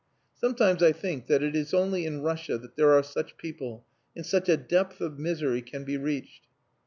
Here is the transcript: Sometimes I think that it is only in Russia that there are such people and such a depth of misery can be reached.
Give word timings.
Sometimes 0.33 0.81
I 0.81 0.93
think 0.93 1.27
that 1.27 1.43
it 1.43 1.55
is 1.55 1.75
only 1.75 2.07
in 2.07 2.23
Russia 2.23 2.57
that 2.57 2.75
there 2.75 2.91
are 2.91 3.03
such 3.03 3.37
people 3.37 3.85
and 4.15 4.25
such 4.25 4.49
a 4.49 4.57
depth 4.57 4.99
of 4.99 5.19
misery 5.19 5.61
can 5.61 5.83
be 5.83 5.95
reached. 5.95 6.47